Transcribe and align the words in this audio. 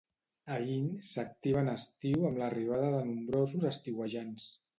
Aín 0.53 0.87
s'activa 1.09 1.61
en 1.65 1.69
estiu 1.73 2.25
amb 2.31 2.41
l'arribada 2.43 2.89
de 2.97 3.03
nombrosos 3.11 3.69
estiuejants. 3.75 4.51